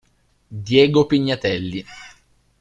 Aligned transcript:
Diego 0.65 1.05
Pignatelli 1.05 1.85